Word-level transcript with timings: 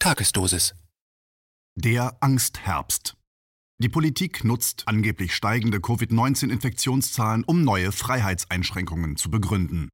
Tagesdosis. 0.00 0.76
Der 1.74 2.18
Angstherbst. 2.20 3.16
Die 3.82 3.88
Politik 3.88 4.44
nutzt 4.44 4.86
angeblich 4.86 5.34
steigende 5.34 5.80
Covid-19-Infektionszahlen, 5.80 7.42
um 7.42 7.64
neue 7.64 7.90
Freiheitseinschränkungen 7.90 9.16
zu 9.16 9.28
begründen. 9.28 9.88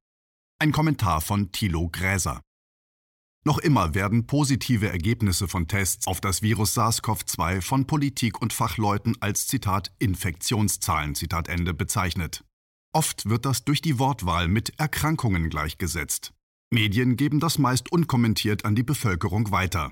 Ein 0.59 0.71
Kommentar 0.71 1.21
von 1.21 1.51
Thilo 1.51 1.89
Gräser. 1.89 2.39
Noch 3.45 3.57
immer 3.57 3.95
werden 3.95 4.27
positive 4.27 4.89
Ergebnisse 4.89 5.47
von 5.47 5.67
Tests 5.67 6.05
auf 6.05 6.21
das 6.21 6.43
Virus 6.43 6.77
SARS-CoV-2 6.77 7.61
von 7.61 7.87
Politik 7.87 8.39
und 8.43 8.53
Fachleuten 8.53 9.17
als 9.21 9.47
Zitat 9.47 9.91
Infektionszahlen 9.97 11.15
Zitat 11.15 11.47
Ende 11.47 11.73
bezeichnet. 11.73 12.43
Oft 12.93 13.27
wird 13.27 13.45
das 13.45 13.65
durch 13.65 13.81
die 13.81 13.97
Wortwahl 13.97 14.47
mit 14.49 14.79
Erkrankungen 14.79 15.49
gleichgesetzt. 15.49 16.31
Medien 16.71 17.15
geben 17.15 17.39
das 17.39 17.57
meist 17.57 17.91
unkommentiert 17.91 18.65
an 18.65 18.75
die 18.75 18.83
Bevölkerung 18.83 19.51
weiter. 19.51 19.91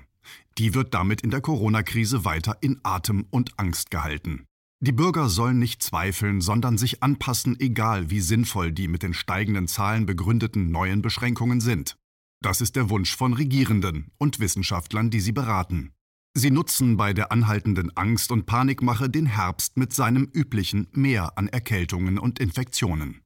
Die 0.58 0.74
wird 0.74 0.94
damit 0.94 1.22
in 1.22 1.30
der 1.30 1.42
Corona-Krise 1.42 2.26
weiter 2.26 2.58
in 2.62 2.80
Atem 2.84 3.26
und 3.30 3.58
Angst 3.58 3.92
gehalten. 3.92 4.46
Die 4.80 4.92
Bürger 4.92 5.30
sollen 5.30 5.60
nicht 5.60 5.82
zweifeln, 5.82 6.42
sondern 6.42 6.78
sich 6.78 7.02
anpassen, 7.02 7.58
egal 7.60 8.10
wie 8.10 8.20
sinnvoll 8.20 8.74
die 8.74 8.90
mit 8.90 9.02
den 9.02 9.14
steigenden 9.14 9.68
Zahlen 9.68 10.06
begründeten 10.06 10.72
neuen 10.72 11.02
Beschränkungen 11.02 11.62
sind. 11.62 11.96
Das 12.42 12.60
ist 12.60 12.76
der 12.76 12.90
Wunsch 12.90 13.16
von 13.16 13.32
Regierenden 13.32 14.12
und 14.18 14.42
Wissenschaftlern, 14.42 15.10
die 15.10 15.22
sie 15.22 15.32
beraten. 15.32 15.94
Sie 16.36 16.52
nutzen 16.52 16.98
bei 16.98 17.14
der 17.14 17.32
anhaltenden 17.32 17.96
Angst 17.96 18.32
und 18.32 18.46
Panikmache 18.46 19.10
den 19.10 19.28
Herbst 19.28 19.78
mit 19.78 19.94
seinem 19.94 20.26
üblichen 20.34 20.88
Mehr 20.92 21.38
an 21.38 21.48
Erkältungen 21.48 22.18
und 22.18 22.40
Infektionen. 22.40 23.23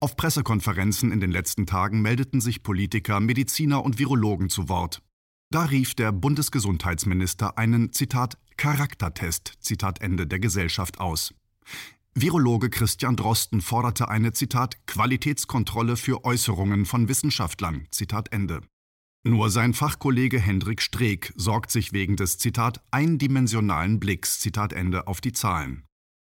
Auf 0.00 0.16
Pressekonferenzen 0.16 1.10
in 1.10 1.18
den 1.18 1.32
letzten 1.32 1.66
Tagen 1.66 2.02
meldeten 2.02 2.40
sich 2.40 2.62
Politiker, 2.62 3.18
Mediziner 3.18 3.84
und 3.84 3.98
Virologen 3.98 4.48
zu 4.48 4.68
Wort. 4.68 5.02
Da 5.50 5.64
rief 5.64 5.94
der 5.94 6.12
Bundesgesundheitsminister 6.12 7.58
einen 7.58 7.92
Zitat 7.92 8.38
Charaktertest 8.56 9.54
Zitat 9.58 10.00
Ende 10.00 10.28
der 10.28 10.38
Gesellschaft 10.38 11.00
aus. 11.00 11.34
Virologe 12.14 12.70
Christian 12.70 13.16
Drosten 13.16 13.60
forderte 13.60 14.08
eine 14.08 14.32
Zitat 14.32 14.86
Qualitätskontrolle 14.86 15.96
für 15.96 16.24
Äußerungen 16.24 16.84
von 16.84 17.08
Wissenschaftlern 17.08 17.88
Zitat 17.90 18.32
Ende. 18.32 18.60
Nur 19.24 19.50
sein 19.50 19.74
Fachkollege 19.74 20.38
Hendrik 20.38 20.80
Streeck 20.80 21.32
sorgt 21.34 21.72
sich 21.72 21.92
wegen 21.92 22.14
des 22.14 22.38
Zitat 22.38 22.84
eindimensionalen 22.92 23.98
Blicks 23.98 24.38
Zitat 24.38 24.72
Ende 24.72 25.08
auf 25.08 25.20
die 25.20 25.32
Zahlen. 25.32 25.87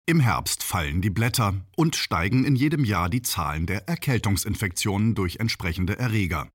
Im 0.10 0.22
Herbst 0.22 0.64
fallen 0.64 1.04
die 1.04 1.12
Blätter 1.12 1.54
und 1.76 1.96
steigen 1.96 2.44
in 2.44 2.56
jedem 2.56 2.84
Jahr 2.84 3.12
die 3.12 3.22
Zahlen 3.22 3.68
der 3.68 3.88
Erkältungsinfektionen 3.88 5.14
durch 5.14 5.36
entsprechende 5.36 6.00
Erreger. 6.00 6.50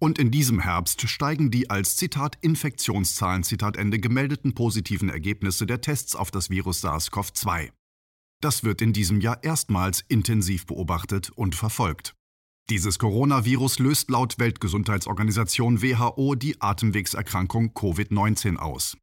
Und 0.00 0.18
in 0.18 0.32
diesem 0.32 0.58
Herbst 0.58 1.08
steigen 1.08 1.52
die 1.52 1.70
als 1.70 1.94
Zitat 1.94 2.36
Infektionszahlen 2.40 3.44
Zitat 3.44 3.76
Ende 3.76 4.00
gemeldeten 4.00 4.54
positiven 4.56 5.08
Ergebnisse 5.08 5.66
der 5.66 5.80
Tests 5.80 6.16
auf 6.16 6.32
das 6.32 6.50
Virus 6.50 6.82
SARS-CoV-2. 6.82 7.70
Das 8.40 8.64
wird 8.64 8.82
in 8.82 8.92
diesem 8.92 9.20
Jahr 9.20 9.38
erstmals 9.44 10.04
intensiv 10.08 10.66
beobachtet 10.66 11.30
und 11.30 11.54
verfolgt. 11.54 12.16
Dieses 12.70 12.98
Coronavirus 12.98 13.78
löst 13.78 14.10
laut 14.10 14.40
Weltgesundheitsorganisation 14.40 15.80
WHO 15.80 16.34
die 16.34 16.60
Atemwegserkrankung 16.60 17.70
Covid-19 17.70 18.56
aus. 18.56 18.96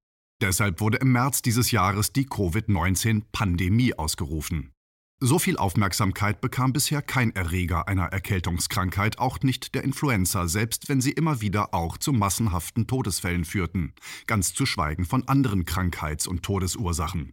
Deshalb 0.44 0.82
wurde 0.82 0.98
im 0.98 1.14
März 1.14 1.42
dieses 1.42 1.72
Jahres 1.72 2.12
die 2.12 2.26
Covid-19-Pandemie 2.26 3.94
ausgerufen. 3.94 4.74
So 5.22 5.40
viel 5.40 5.56
Aufmerksamkeit 5.56 6.42
bekam 6.42 6.74
bisher 6.74 7.02
kein 7.02 7.34
Erreger 7.34 7.88
einer 7.88 8.08
Erkältungskrankheit, 8.08 9.20
auch 9.20 9.40
nicht 9.40 9.74
der 9.74 9.86
Influenza, 9.86 10.50
selbst 10.50 10.90
wenn 10.90 11.00
sie 11.00 11.14
immer 11.14 11.40
wieder 11.40 11.74
auch 11.74 11.98
zu 11.98 12.12
massenhaften 12.12 12.88
Todesfällen 12.88 13.46
führten, 13.46 13.94
ganz 14.28 14.54
zu 14.54 14.66
schweigen 14.66 15.06
von 15.06 15.26
anderen 15.30 15.64
Krankheits- 15.64 16.28
und 16.28 16.44
Todesursachen. 16.44 17.32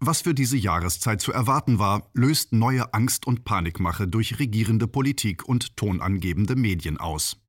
Was 0.00 0.22
für 0.22 0.34
diese 0.34 0.56
Jahreszeit 0.56 1.20
zu 1.20 1.32
erwarten 1.32 1.78
war, 1.78 2.10
löst 2.12 2.52
neue 2.52 2.92
Angst 2.92 3.24
und 3.24 3.44
Panikmache 3.44 4.08
durch 4.08 4.40
regierende 4.40 4.88
Politik 4.88 5.48
und 5.48 5.76
tonangebende 5.76 6.56
Medien 6.56 6.98
aus. 6.98 7.41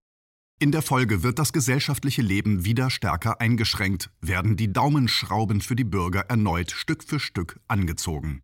In 0.64 0.72
der 0.72 0.82
Folge 0.82 1.24
wird 1.24 1.40
das 1.40 1.52
gesellschaftliche 1.52 2.22
Leben 2.22 2.64
wieder 2.64 2.90
stärker 2.90 3.42
eingeschränkt, 3.42 4.12
werden 4.22 4.56
die 4.56 4.72
Daumenschrauben 4.72 5.60
für 5.60 5.76
die 5.76 5.84
Bürger 5.84 6.22
erneut 6.30 6.72
Stück 6.72 7.04
für 7.04 7.20
Stück 7.20 7.60
angezogen. 7.68 8.40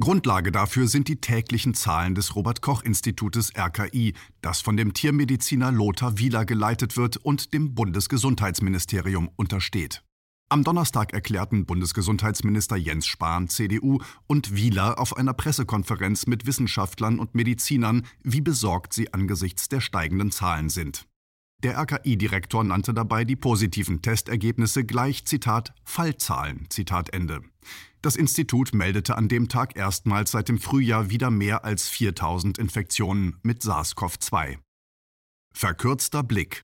Grundlage 0.00 0.50
dafür 0.50 0.88
sind 0.88 1.06
die 1.06 1.20
täglichen 1.20 1.74
Zahlen 1.74 2.16
des 2.16 2.34
Robert 2.34 2.62
Koch 2.62 2.82
Institutes 2.82 3.52
RKI, 3.56 4.14
das 4.40 4.60
von 4.60 4.76
dem 4.76 4.92
Tiermediziner 4.92 5.70
Lothar 5.70 6.18
Wieler 6.18 6.44
geleitet 6.44 6.96
wird 6.96 7.18
und 7.18 7.54
dem 7.54 7.76
Bundesgesundheitsministerium 7.76 9.30
untersteht. 9.36 10.02
Am 10.48 10.64
Donnerstag 10.64 11.12
erklärten 11.12 11.64
Bundesgesundheitsminister 11.64 12.74
Jens 12.74 13.06
Spahn, 13.06 13.46
CDU, 13.46 14.00
und 14.26 14.56
Wieler 14.56 14.98
auf 14.98 15.16
einer 15.16 15.32
Pressekonferenz 15.32 16.26
mit 16.26 16.44
Wissenschaftlern 16.44 17.20
und 17.20 17.36
Medizinern, 17.36 18.04
wie 18.24 18.40
besorgt 18.40 18.92
sie 18.94 19.14
angesichts 19.14 19.68
der 19.68 19.80
steigenden 19.80 20.32
Zahlen 20.32 20.68
sind. 20.68 21.06
Der 21.62 21.78
RKI-Direktor 21.78 22.64
nannte 22.64 22.92
dabei 22.92 23.24
die 23.24 23.36
positiven 23.36 24.02
Testergebnisse 24.02 24.84
gleich 24.84 25.24
Zitat 25.26 25.72
Fallzahlen 25.84 26.66
Zitat 26.70 27.12
Ende. 27.14 27.40
Das 28.02 28.16
Institut 28.16 28.74
meldete 28.74 29.16
an 29.16 29.28
dem 29.28 29.48
Tag 29.48 29.76
erstmals 29.76 30.32
seit 30.32 30.48
dem 30.48 30.58
Frühjahr 30.58 31.10
wieder 31.10 31.30
mehr 31.30 31.64
als 31.64 31.88
4000 31.88 32.58
Infektionen 32.58 33.36
mit 33.42 33.62
SARS-CoV-2. 33.62 34.58
Verkürzter 35.54 36.24
Blick 36.24 36.62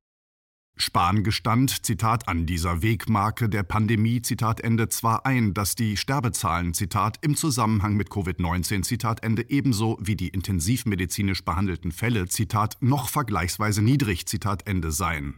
Spahn 0.81 1.25
gestand, 1.25 1.85
Zitat, 1.85 2.29
an 2.29 2.47
dieser 2.47 2.83
Wegmarke 2.83 3.49
der 3.49 3.63
Pandemie, 3.63 4.23
Zitat 4.23 4.61
Ende, 4.61 4.89
zwar 4.89 5.27
ein, 5.27 5.55
dass 5.55 5.75
die 5.75 5.97
Sterbezahlen, 5.97 6.75
Zitat, 6.75 7.19
im 7.23 7.37
Zusammenhang 7.37 7.95
mit 7.95 8.09
Covid-19, 8.09 8.83
Zitat 8.83 9.23
Ende, 9.23 9.51
ebenso 9.51 9.99
wie 10.01 10.17
die 10.17 10.29
intensivmedizinisch 10.29 11.45
behandelten 11.45 11.93
Fälle, 11.93 12.29
Zitat, 12.29 12.77
noch 12.81 13.09
vergleichsweise 13.09 13.83
niedrig, 13.83 14.27
Zitat 14.27 14.67
Ende, 14.67 14.93
seien. 14.93 15.35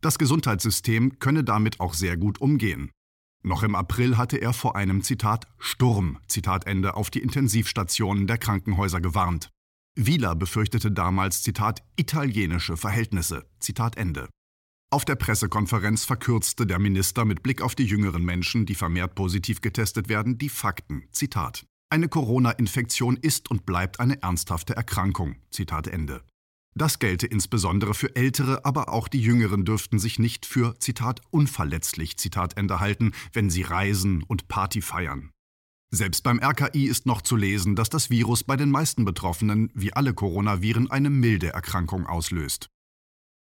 Das 0.00 0.18
Gesundheitssystem 0.18 1.18
könne 1.20 1.44
damit 1.44 1.78
auch 1.80 1.94
sehr 1.94 2.16
gut 2.16 2.40
umgehen. 2.40 2.90
Noch 3.44 3.62
im 3.62 3.74
April 3.74 4.16
hatte 4.16 4.36
er 4.36 4.52
vor 4.52 4.76
einem, 4.76 5.02
Zitat, 5.02 5.46
Sturm, 5.58 6.18
Zitat 6.28 6.66
Ende, 6.66 6.94
auf 6.94 7.10
die 7.10 7.20
Intensivstationen 7.20 8.26
der 8.26 8.38
Krankenhäuser 8.38 9.00
gewarnt. 9.00 9.50
Wieler 9.94 10.34
befürchtete 10.34 10.90
damals, 10.90 11.42
Zitat, 11.42 11.82
italienische 11.96 12.76
Verhältnisse, 12.76 13.46
Zitat 13.58 13.96
Ende. 13.96 14.28
Auf 14.92 15.06
der 15.06 15.14
Pressekonferenz 15.14 16.04
verkürzte 16.04 16.66
der 16.66 16.78
Minister 16.78 17.24
mit 17.24 17.42
Blick 17.42 17.62
auf 17.62 17.74
die 17.74 17.86
jüngeren 17.86 18.22
Menschen, 18.26 18.66
die 18.66 18.74
vermehrt 18.74 19.14
positiv 19.14 19.62
getestet 19.62 20.10
werden, 20.10 20.36
die 20.36 20.50
Fakten. 20.50 21.04
Zitat. 21.12 21.64
Eine 21.88 22.10
Corona-Infektion 22.10 23.16
ist 23.16 23.50
und 23.50 23.64
bleibt 23.64 24.00
eine 24.00 24.22
ernsthafte 24.22 24.76
Erkrankung. 24.76 25.36
Zitat 25.50 25.86
Ende. 25.86 26.22
Das 26.74 26.98
gelte 26.98 27.26
insbesondere 27.26 27.94
für 27.94 28.14
Ältere, 28.16 28.66
aber 28.66 28.90
auch 28.90 29.08
die 29.08 29.22
Jüngeren 29.22 29.64
dürften 29.64 29.98
sich 29.98 30.18
nicht 30.18 30.44
für, 30.44 30.78
Zitat, 30.78 31.22
unverletzlich, 31.30 32.18
Zitat 32.18 32.58
Ende 32.58 32.78
halten, 32.78 33.12
wenn 33.32 33.48
sie 33.48 33.62
reisen 33.62 34.22
und 34.22 34.48
Party 34.48 34.82
feiern. 34.82 35.30
Selbst 35.90 36.22
beim 36.22 36.38
RKI 36.38 36.84
ist 36.84 37.06
noch 37.06 37.22
zu 37.22 37.36
lesen, 37.36 37.76
dass 37.76 37.88
das 37.88 38.10
Virus 38.10 38.44
bei 38.44 38.56
den 38.56 38.70
meisten 38.70 39.06
Betroffenen, 39.06 39.70
wie 39.72 39.94
alle 39.94 40.12
Coronaviren, 40.12 40.90
eine 40.90 41.08
milde 41.08 41.48
Erkrankung 41.48 42.06
auslöst. 42.06 42.68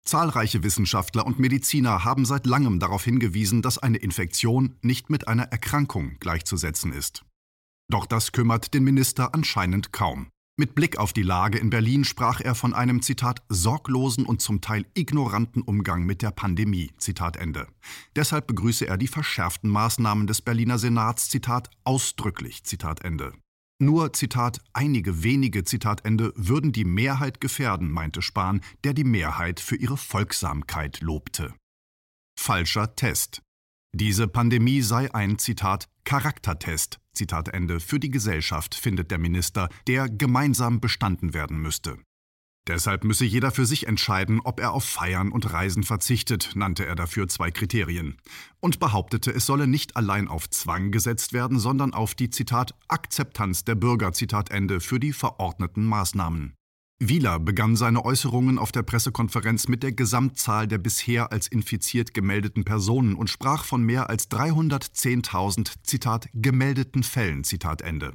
Zahlreiche 0.07 0.63
Wissenschaftler 0.63 1.25
und 1.27 1.37
Mediziner 1.37 2.05
haben 2.05 2.23
seit 2.23 2.45
langem 2.45 2.79
darauf 2.79 3.03
hingewiesen, 3.03 3.61
dass 3.61 3.77
eine 3.77 3.97
Infektion 3.97 4.75
nicht 4.81 5.09
mit 5.09 5.27
einer 5.27 5.43
Erkrankung 5.43 6.15
gleichzusetzen 6.21 6.93
ist. 6.93 7.25
Doch 7.89 8.05
das 8.05 8.31
kümmert 8.31 8.73
den 8.73 8.85
Minister 8.85 9.33
anscheinend 9.33 9.91
kaum. 9.91 10.29
Mit 10.59 10.75
Blick 10.75 10.97
auf 10.97 11.11
die 11.11 11.23
Lage 11.23 11.57
in 11.57 11.69
Berlin 11.69 12.05
sprach 12.05 12.39
er 12.39 12.55
von 12.55 12.73
einem 12.73 13.01
Zitat 13.01 13.43
sorglosen 13.49 14.25
und 14.25 14.41
zum 14.41 14.61
Teil 14.61 14.85
ignoranten 14.95 15.61
Umgang 15.61 16.03
mit 16.03 16.21
der 16.21 16.31
Pandemie. 16.31 16.91
Zitat 16.97 17.35
Ende. 17.35 17.67
Deshalb 18.15 18.47
begrüße 18.47 18.87
er 18.87 18.97
die 18.97 19.07
verschärften 19.07 19.69
Maßnahmen 19.69 20.25
des 20.25 20.41
Berliner 20.41 20.79
Senats 20.79 21.29
Zitat 21.29 21.69
ausdrücklich. 21.83 22.63
Zitat 22.63 23.03
Ende. 23.03 23.33
Nur, 23.79 24.11
Zitat, 24.13 24.59
einige 24.73 25.23
wenige, 25.23 25.63
Zitat 25.63 26.03
Ende, 26.03 26.33
würden 26.35 26.71
die 26.71 26.85
Mehrheit 26.85 27.39
gefährden, 27.39 27.91
meinte 27.91 28.23
Spahn, 28.23 28.61
der 28.83 28.93
die 28.93 29.03
Mehrheit 29.03 29.59
für 29.59 29.75
ihre 29.75 29.97
Folgsamkeit 29.97 31.01
lobte. 31.01 31.53
Falscher 32.39 32.95
Test. 32.95 33.43
Diese 33.93 34.27
Pandemie 34.27 34.81
sei 34.81 35.13
ein, 35.13 35.37
Zitat, 35.37 35.87
Charaktertest, 36.05 36.99
Zitat 37.13 37.49
Ende, 37.49 37.79
für 37.79 37.99
die 37.99 38.09
Gesellschaft, 38.09 38.73
findet 38.73 39.11
der 39.11 39.19
Minister, 39.19 39.69
der 39.87 40.09
gemeinsam 40.09 40.79
bestanden 40.79 41.35
werden 41.35 41.57
müsste. 41.59 41.99
Deshalb 42.67 43.05
müsse 43.05 43.23
jeder 43.23 43.51
für 43.51 43.65
sich 43.65 43.87
entscheiden, 43.87 44.41
ob 44.43 44.59
er 44.59 44.73
auf 44.73 44.83
Feiern 44.83 45.31
und 45.31 45.53
Reisen 45.53 45.83
verzichtet, 45.83 46.51
nannte 46.55 46.85
er 46.85 46.95
dafür 46.95 47.29
zwei 47.29 47.49
Kriterien. 47.49 48.17
Und 48.59 48.79
behauptete, 48.79 49.31
es 49.31 49.45
solle 49.45 49.67
nicht 49.67 49.95
allein 49.95 50.27
auf 50.27 50.49
Zwang 50.49 50.91
gesetzt 50.91 51.31
werden, 51.31 51.59
sondern 51.59 51.93
auf 51.93 52.13
die 52.13 52.29
Zitat 52.29 52.75
Akzeptanz 52.89 53.63
der 53.63 53.75
Bürger 53.75 54.11
Zitat 54.11 54.51
Ende 54.51 54.81
für 54.81 54.99
die 54.99 55.13
verordneten 55.13 55.85
Maßnahmen. 55.85 56.55
Wieler 56.99 57.39
begann 57.39 57.75
seine 57.75 58.03
Äußerungen 58.03 58.57
auf 58.57 58.71
der 58.71 58.81
Pressekonferenz 58.81 59.67
mit 59.67 59.83
der 59.83 59.91
Gesamtzahl 59.91 60.67
der 60.67 60.79
bisher 60.79 61.31
als 61.31 61.47
infiziert 61.47 62.13
gemeldeten 62.15 62.65
Personen 62.65 63.13
und 63.13 63.29
sprach 63.29 63.65
von 63.65 63.83
mehr 63.83 64.09
als 64.09 64.31
310.000 64.31 65.73
Zitat 65.83 66.27
gemeldeten 66.33 67.03
Fällen 67.03 67.43
Zitat 67.43 67.83
Ende. 67.83 68.13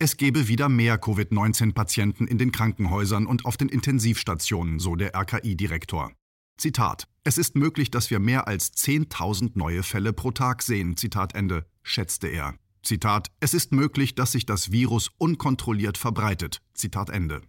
Es 0.00 0.16
gebe 0.16 0.48
wieder 0.48 0.68
mehr 0.68 0.98
Covid-19-Patienten 0.98 2.26
in 2.26 2.36
den 2.36 2.50
Krankenhäusern 2.50 3.26
und 3.26 3.44
auf 3.44 3.56
den 3.56 3.68
Intensivstationen, 3.68 4.80
so 4.80 4.96
der 4.96 5.14
RKI-Direktor. 5.14 6.10
Zitat: 6.58 7.06
Es 7.22 7.38
ist 7.38 7.54
möglich, 7.54 7.92
dass 7.92 8.10
wir 8.10 8.18
mehr 8.18 8.48
als 8.48 8.72
10.000 8.74 9.52
neue 9.54 9.84
Fälle 9.84 10.12
pro 10.12 10.32
Tag 10.32 10.62
sehen. 10.62 10.96
Zitat 10.96 11.36
Ende, 11.36 11.66
schätzte 11.82 12.26
er. 12.26 12.54
Zitat: 12.82 13.30
Es 13.38 13.54
ist 13.54 13.70
möglich, 13.70 14.16
dass 14.16 14.32
sich 14.32 14.46
das 14.46 14.72
Virus 14.72 15.10
unkontrolliert 15.18 15.96
verbreitet. 15.96 16.60
Zitat 16.74 17.10
Ende. 17.10 17.42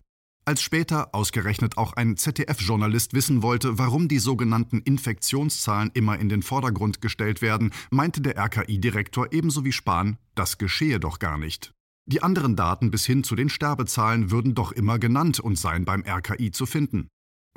Als 0.48 0.62
später 0.62 1.15
ausgerechnet 1.15 1.77
auch 1.80 1.94
ein 1.94 2.15
ZDF-Journalist 2.15 3.15
wissen 3.15 3.41
wollte, 3.41 3.80
warum 3.80 4.07
die 4.07 4.19
sogenannten 4.19 4.81
Infektionszahlen 4.81 5.89
immer 5.95 6.19
in 6.19 6.30
den 6.30 6.44
Vordergrund 6.44 7.01
gestellt 7.01 7.41
werden, 7.41 7.71
meinte 7.89 8.21
der 8.21 8.38
RKI-Direktor 8.38 9.33
ebenso 9.33 9.65
wie 9.65 9.71
Spahn, 9.71 10.19
das 10.36 10.59
geschehe 10.59 11.00
doch 11.00 11.18
gar 11.18 11.39
nicht. 11.39 11.75
Die 12.07 12.22
anderen 12.22 12.56
Daten 12.56 12.92
bis 12.92 13.06
hin 13.06 13.24
zu 13.24 13.36
den 13.36 13.50
Sterbezahlen 13.50 14.30
würden 14.30 14.54
doch 14.54 14.72
immer 14.72 15.00
genannt 15.00 15.40
und 15.40 15.57
seien 15.57 15.86
beim 15.86 16.04
RKI 16.06 16.52
zu 16.52 16.66
finden. 16.66 17.07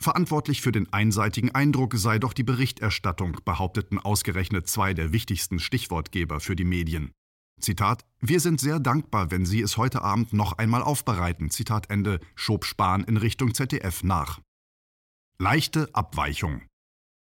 Verantwortlich 0.00 0.62
für 0.62 0.72
den 0.72 0.90
einseitigen 0.92 1.54
Eindruck 1.54 1.94
sei 1.96 2.18
doch 2.18 2.32
die 2.32 2.44
Berichterstattung, 2.44 3.38
behaupteten 3.44 3.98
ausgerechnet 3.98 4.68
zwei 4.68 4.94
der 4.94 5.12
wichtigsten 5.12 5.58
Stichwortgeber 5.58 6.40
für 6.40 6.56
die 6.56 6.64
Medien. 6.64 7.12
Zitat: 7.60 8.04
Wir 8.20 8.40
sind 8.40 8.60
sehr 8.60 8.78
dankbar, 8.78 9.30
wenn 9.30 9.44
Sie 9.44 9.60
es 9.60 9.76
heute 9.76 10.02
Abend 10.02 10.32
noch 10.32 10.52
einmal 10.52 10.82
aufbereiten. 10.82 11.50
Zitat 11.50 11.90
Ende, 11.90 12.20
schob 12.36 12.64
Spahn 12.64 13.02
in 13.04 13.16
Richtung 13.16 13.52
ZDF 13.52 14.04
nach. 14.04 14.40
Leichte 15.38 15.88
Abweichung. 15.92 16.62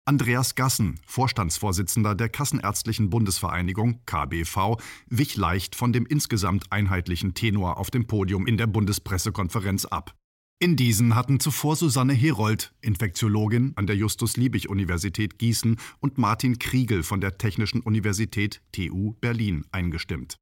Andreas 0.07 0.55
Gassen, 0.55 1.01
Vorstandsvorsitzender 1.05 2.15
der 2.15 2.29
Kassenärztlichen 2.29 3.09
Bundesvereinigung 3.09 3.99
KBV, 4.05 4.77
wich 5.09 5.35
leicht 5.35 5.75
von 5.75 5.91
dem 5.91 6.05
insgesamt 6.05 6.71
einheitlichen 6.71 7.33
Tenor 7.33 7.75
auf 7.77 7.91
dem 7.91 8.07
Podium 8.07 8.47
in 8.47 8.55
der 8.55 8.67
Bundespressekonferenz 8.67 9.83
ab. 9.83 10.15
In 10.59 10.77
diesen 10.77 11.13
hatten 11.13 11.41
zuvor 11.41 11.75
Susanne 11.75 12.13
Herold, 12.13 12.73
Infektiologin 12.79 13.73
an 13.75 13.85
der 13.85 13.97
Justus-Liebig-Universität 13.97 15.39
Gießen, 15.39 15.75
und 15.99 16.17
Martin 16.17 16.57
Kriegel 16.57 17.03
von 17.03 17.19
der 17.19 17.37
Technischen 17.37 17.81
Universität 17.81 18.61
TU 18.71 19.13
Berlin 19.19 19.65
eingestimmt. 19.73 20.37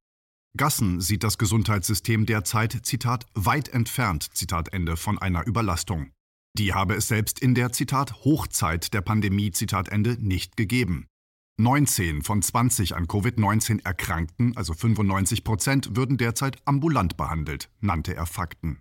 Gassen 0.56 1.00
sieht 1.00 1.24
das 1.24 1.38
Gesundheitssystem 1.38 2.24
derzeit, 2.24 2.86
Zitat, 2.86 3.26
weit 3.34 3.68
entfernt, 3.70 4.28
Zitat 4.32 4.72
Ende, 4.72 4.96
von 4.96 5.18
einer 5.18 5.44
Überlastung. 5.44 6.12
Die 6.58 6.72
habe 6.72 6.94
es 6.94 7.08
selbst 7.08 7.38
in 7.38 7.54
der, 7.54 7.72
Zitat, 7.72 8.24
Hochzeit 8.24 8.94
der 8.94 9.02
Pandemie, 9.02 9.50
Zitat 9.50 9.90
Ende, 9.90 10.16
nicht 10.18 10.56
gegeben. 10.56 11.06
19 11.58 12.22
von 12.22 12.40
20 12.40 12.96
an 12.96 13.06
Covid-19 13.06 13.84
Erkrankten, 13.84 14.56
also 14.56 14.72
95 14.72 15.44
Prozent, 15.44 15.96
würden 15.96 16.16
derzeit 16.16 16.56
ambulant 16.64 17.18
behandelt, 17.18 17.68
nannte 17.80 18.16
er 18.16 18.24
Fakten. 18.24 18.80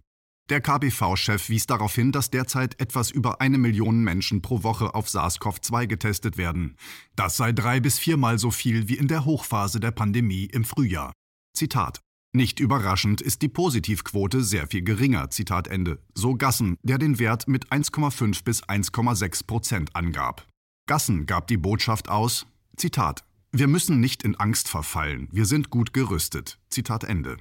Der 0.50 0.62
KBV-Chef 0.62 1.50
wies 1.50 1.68
darauf 1.68 1.94
hin, 1.94 2.14
dass 2.14 2.30
derzeit 2.30 2.80
etwas 2.80 3.12
über 3.12 3.42
eine 3.42 3.58
Million 3.58 4.04
Menschen 4.04 4.42
pro 4.42 4.64
Woche 4.64 4.96
auf 4.96 5.10
SARS-CoV-2 5.10 5.88
getestet 5.88 6.38
werden. 6.38 6.78
Das 7.18 7.36
sei 7.36 7.52
drei 7.52 7.82
bis 7.82 8.00
viermal 8.00 8.40
so 8.40 8.52
viel 8.52 8.88
wie 8.88 8.98
in 8.98 9.10
der 9.10 9.26
Hochphase 9.26 9.82
der 9.82 9.92
Pandemie 9.92 10.46
im 10.46 10.64
Frühjahr. 10.64 11.12
Zitat. 11.54 12.05
Nicht 12.36 12.60
überraschend 12.60 13.22
ist 13.22 13.44
die 13.44 13.48
Positivquote 13.48 14.44
sehr 14.44 14.68
viel 14.68 14.82
geringer, 14.82 15.30
Zitat 15.30 15.70
Ende, 15.70 16.00
so 16.16 16.36
Gassen, 16.36 16.76
der 16.84 16.98
den 16.98 17.18
Wert 17.18 17.48
mit 17.48 17.72
1,5 17.72 18.44
bis 18.44 18.62
1,6 18.62 19.48
Prozent 19.48 19.96
angab. 19.96 20.46
Gassen 20.86 21.28
gab 21.28 21.48
die 21.48 21.56
Botschaft 21.56 22.10
aus, 22.10 22.46
Zitat, 22.76 23.24
wir 23.54 23.70
müssen 23.70 24.02
nicht 24.02 24.24
in 24.24 24.36
Angst 24.36 24.68
verfallen, 24.68 25.30
wir 25.32 25.46
sind 25.46 25.70
gut 25.70 25.94
gerüstet, 25.94 26.60
Zitat 26.70 27.06
Ende. 27.06 27.38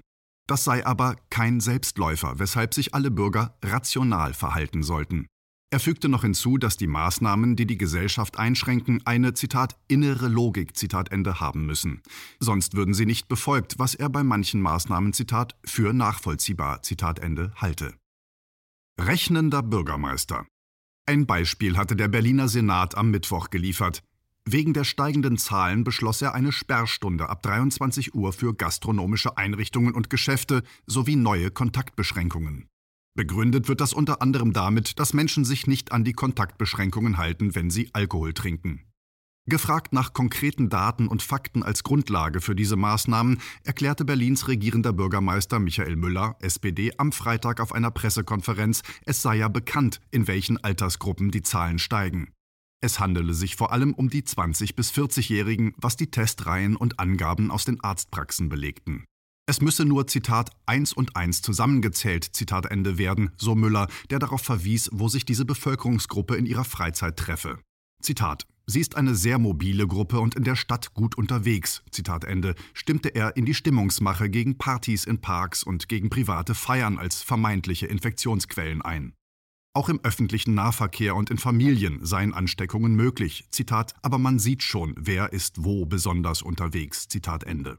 Das 0.46 0.62
sei 0.62 0.86
aber 0.86 1.16
kein 1.28 1.58
Selbstläufer, 1.58 2.38
weshalb 2.38 2.72
sich 2.72 2.94
alle 2.94 3.10
Bürger 3.10 3.58
rational 3.64 4.32
verhalten 4.32 4.84
sollten. 4.84 5.26
Er 5.74 5.80
fügte 5.80 6.08
noch 6.08 6.22
hinzu, 6.22 6.56
dass 6.56 6.76
die 6.76 6.86
Maßnahmen, 6.86 7.56
die 7.56 7.66
die 7.66 7.76
Gesellschaft 7.76 8.38
einschränken, 8.38 9.02
eine 9.06 9.34
Zitat 9.34 9.74
innere 9.88 10.28
Logik 10.28 10.76
Zitat 10.76 11.10
Ende 11.10 11.40
haben 11.40 11.66
müssen. 11.66 12.00
Sonst 12.38 12.74
würden 12.74 12.94
sie 12.94 13.06
nicht 13.06 13.26
befolgt, 13.26 13.76
was 13.76 13.96
er 13.96 14.08
bei 14.08 14.22
manchen 14.22 14.60
Maßnahmen 14.60 15.12
Zitat 15.12 15.56
für 15.64 15.92
nachvollziehbar 15.92 16.82
Zitat 16.82 17.18
Ende 17.18 17.52
halte. 17.56 17.92
Rechnender 19.00 19.64
Bürgermeister. 19.64 20.46
Ein 21.06 21.26
Beispiel 21.26 21.76
hatte 21.76 21.96
der 21.96 22.06
Berliner 22.06 22.46
Senat 22.46 22.96
am 22.96 23.10
Mittwoch 23.10 23.50
geliefert. 23.50 24.04
Wegen 24.44 24.74
der 24.74 24.84
steigenden 24.84 25.38
Zahlen 25.38 25.82
beschloss 25.82 26.22
er 26.22 26.34
eine 26.34 26.52
Sperrstunde 26.52 27.28
ab 27.28 27.42
23 27.42 28.14
Uhr 28.14 28.32
für 28.32 28.54
gastronomische 28.54 29.36
Einrichtungen 29.38 29.92
und 29.92 30.08
Geschäfte 30.08 30.62
sowie 30.86 31.16
neue 31.16 31.50
Kontaktbeschränkungen. 31.50 32.68
Begründet 33.16 33.68
wird 33.68 33.80
das 33.80 33.92
unter 33.92 34.20
anderem 34.20 34.52
damit, 34.52 34.98
dass 34.98 35.14
Menschen 35.14 35.44
sich 35.44 35.68
nicht 35.68 35.92
an 35.92 36.02
die 36.02 36.14
Kontaktbeschränkungen 36.14 37.16
halten, 37.16 37.54
wenn 37.54 37.70
sie 37.70 37.90
Alkohol 37.92 38.34
trinken. 38.34 38.82
Gefragt 39.46 39.92
nach 39.92 40.14
konkreten 40.14 40.70
Daten 40.70 41.06
und 41.06 41.22
Fakten 41.22 41.62
als 41.62 41.82
Grundlage 41.82 42.40
für 42.40 42.56
diese 42.56 42.76
Maßnahmen, 42.76 43.40
erklärte 43.62 44.04
Berlins 44.04 44.48
regierender 44.48 44.92
Bürgermeister 44.92 45.60
Michael 45.60 45.96
Müller, 45.96 46.36
SPD, 46.40 46.92
am 46.96 47.12
Freitag 47.12 47.60
auf 47.60 47.72
einer 47.72 47.90
Pressekonferenz, 47.90 48.82
es 49.04 49.20
sei 49.20 49.36
ja 49.36 49.48
bekannt, 49.48 50.00
in 50.10 50.26
welchen 50.26 50.64
Altersgruppen 50.64 51.30
die 51.30 51.42
Zahlen 51.42 51.78
steigen. 51.78 52.32
Es 52.80 53.00
handele 53.00 53.34
sich 53.34 53.54
vor 53.54 53.70
allem 53.70 53.94
um 53.94 54.08
die 54.08 54.22
20- 54.22 54.74
bis 54.74 54.90
40-Jährigen, 54.92 55.74
was 55.76 55.96
die 55.96 56.10
Testreihen 56.10 56.74
und 56.74 56.98
Angaben 56.98 57.50
aus 57.50 57.64
den 57.64 57.82
Arztpraxen 57.82 58.48
belegten. 58.48 59.04
Es 59.46 59.60
müsse 59.60 59.84
nur, 59.84 60.06
Zitat, 60.06 60.50
eins 60.64 60.94
und 60.94 61.16
eins 61.16 61.42
zusammengezählt, 61.42 62.24
Zitat 62.24 62.66
Ende 62.66 62.96
werden, 62.96 63.30
so 63.36 63.54
Müller, 63.54 63.88
der 64.08 64.18
darauf 64.18 64.40
verwies, 64.40 64.88
wo 64.92 65.08
sich 65.08 65.26
diese 65.26 65.44
Bevölkerungsgruppe 65.44 66.36
in 66.36 66.46
ihrer 66.46 66.64
Freizeit 66.64 67.18
treffe. 67.18 67.58
Zitat, 68.00 68.46
Sie 68.66 68.80
ist 68.80 68.96
eine 68.96 69.14
sehr 69.14 69.38
mobile 69.38 69.86
Gruppe 69.86 70.20
und 70.20 70.34
in 70.36 70.44
der 70.44 70.56
Stadt 70.56 70.94
gut 70.94 71.18
unterwegs, 71.18 71.82
Zitat 71.90 72.24
Ende, 72.24 72.54
stimmte 72.72 73.10
er 73.14 73.36
in 73.36 73.44
die 73.44 73.52
Stimmungsmache 73.52 74.30
gegen 74.30 74.56
Partys 74.56 75.04
in 75.04 75.20
Parks 75.20 75.62
und 75.62 75.88
gegen 75.90 76.08
private 76.08 76.54
Feiern 76.54 76.98
als 76.98 77.22
vermeintliche 77.22 77.86
Infektionsquellen 77.86 78.80
ein. 78.80 79.12
Auch 79.74 79.90
im 79.90 80.00
öffentlichen 80.02 80.54
Nahverkehr 80.54 81.14
und 81.14 81.28
in 81.28 81.36
Familien 81.36 82.02
seien 82.06 82.32
Ansteckungen 82.32 82.94
möglich. 82.94 83.46
Zitat, 83.50 83.94
aber 84.00 84.16
man 84.16 84.38
sieht 84.38 84.62
schon, 84.62 84.94
wer 84.96 85.34
ist 85.34 85.64
wo 85.64 85.84
besonders 85.84 86.40
unterwegs. 86.40 87.08
Zitat 87.08 87.44
Ende. 87.44 87.78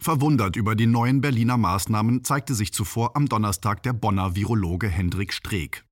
Verwundert 0.00 0.54
über 0.54 0.76
die 0.76 0.86
neuen 0.86 1.20
Berliner 1.20 1.56
Maßnahmen 1.56 2.22
zeigte 2.22 2.54
sich 2.54 2.72
zuvor 2.72 3.16
am 3.16 3.28
Donnerstag 3.28 3.82
der 3.82 3.92
Bonner 3.92 4.36
Virologe 4.36 4.88
Hendrik 4.88 5.32
Streeck. 5.32 5.84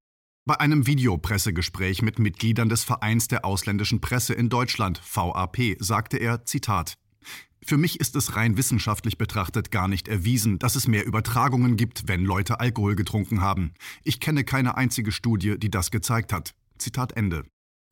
Bei 0.44 0.60
einem 0.60 0.86
Videopressegespräch 0.86 2.02
mit 2.02 2.20
Mitgliedern 2.20 2.68
des 2.68 2.84
Vereins 2.84 3.26
der 3.26 3.44
ausländischen 3.44 4.00
Presse 4.00 4.32
in 4.32 4.48
Deutschland, 4.48 5.00
VAP, 5.02 5.76
sagte 5.80 6.18
er, 6.18 6.44
Zitat, 6.44 6.94
für 7.64 7.76
mich 7.76 7.98
ist 7.98 8.14
es 8.14 8.36
rein 8.36 8.56
wissenschaftlich 8.56 9.18
betrachtet 9.18 9.72
gar 9.72 9.88
nicht 9.88 10.06
erwiesen, 10.06 10.60
dass 10.60 10.76
es 10.76 10.86
mehr 10.86 11.04
Übertragungen 11.04 11.76
gibt, 11.76 12.06
wenn 12.06 12.24
Leute 12.24 12.60
Alkohol 12.60 12.94
getrunken 12.94 13.40
haben. 13.40 13.74
Ich 14.04 14.20
kenne 14.20 14.44
keine 14.44 14.76
einzige 14.76 15.10
Studie, 15.10 15.58
die 15.58 15.70
das 15.70 15.90
gezeigt 15.90 16.32
hat. 16.32 16.54
Zitat 16.78 17.16
Ende. 17.16 17.42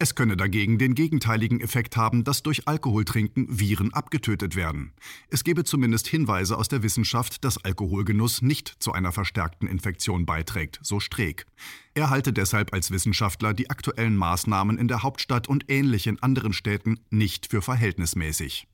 Es 0.04 0.14
könne 0.14 0.36
dagegen 0.36 0.76
den 0.76 0.94
gegenteiligen 0.94 1.62
Effekt 1.62 1.96
haben, 1.96 2.24
dass 2.24 2.42
durch 2.42 2.68
Alkoholtrinken 2.68 3.46
Viren 3.48 3.94
abgetötet 3.94 4.54
werden. 4.54 4.92
Es 5.30 5.44
gebe 5.44 5.64
zumindest 5.64 6.08
Hinweise 6.08 6.58
aus 6.58 6.68
der 6.68 6.82
Wissenschaft, 6.82 7.42
dass 7.42 7.64
Alkoholgenuss 7.64 8.42
nicht 8.42 8.68
zu 8.80 8.92
einer 8.92 9.12
verstärkten 9.12 9.66
Infektion 9.66 10.26
beiträgt, 10.26 10.78
so 10.82 11.00
Streeck. 11.00 11.46
Er 11.94 12.10
halte 12.10 12.34
deshalb 12.34 12.74
als 12.74 12.90
Wissenschaftler 12.90 13.54
die 13.54 13.70
aktuellen 13.70 14.14
Maßnahmen 14.14 14.76
in 14.76 14.88
der 14.88 15.02
Hauptstadt 15.02 15.48
und 15.48 15.70
ähnlich 15.70 16.06
in 16.06 16.22
anderen 16.22 16.52
Städten 16.52 17.00
nicht 17.08 17.46
für 17.46 17.62
verhältnismäßig. 17.62 18.68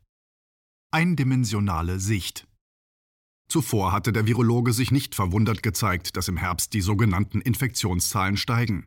Eindimensionale 0.90 2.00
Sicht. 2.00 2.48
Zuvor 3.48 3.92
hatte 3.92 4.12
der 4.12 4.26
Virologe 4.26 4.72
sich 4.72 4.90
nicht 4.90 5.14
verwundert 5.14 5.62
gezeigt, 5.62 6.16
dass 6.16 6.26
im 6.26 6.38
Herbst 6.38 6.74
die 6.74 6.80
sogenannten 6.80 7.40
Infektionszahlen 7.40 8.36
steigen. 8.36 8.84